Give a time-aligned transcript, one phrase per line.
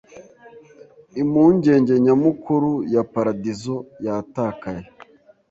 [1.21, 4.83] "impungenge nyamukuru" ya Paradizo Yatakaye